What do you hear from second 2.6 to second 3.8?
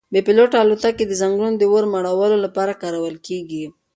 کارول کیږي.